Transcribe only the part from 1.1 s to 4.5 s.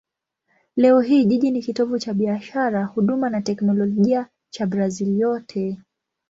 jiji ni kitovu cha biashara, huduma na teknolojia